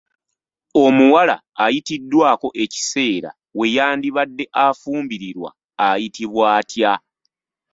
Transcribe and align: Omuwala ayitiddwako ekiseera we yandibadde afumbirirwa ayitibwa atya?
Omuwala 0.83 1.35
ayitiddwako 1.63 2.47
ekiseera 2.63 3.29
we 3.57 3.65
yandibadde 3.75 4.45
afumbirirwa 4.65 5.49
ayitibwa 5.87 6.43
atya? 6.59 6.93